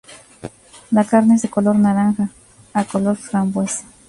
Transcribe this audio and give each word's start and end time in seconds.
La 0.91 1.03
carne 1.05 1.35
es 1.35 1.43
de 1.43 1.51
color 1.51 1.75
naranja 1.75 2.27
a 2.73 2.83
color 2.85 3.15
frambuesa. 3.15 3.83